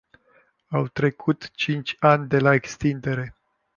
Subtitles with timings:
[0.69, 3.35] Au trecut cinci ani de la extindere.